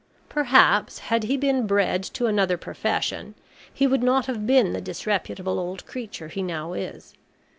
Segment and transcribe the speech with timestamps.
[0.29, 3.35] Perhaps, had he been bred to another profession,
[3.71, 7.13] he would not have been the disreputable old creature he now is.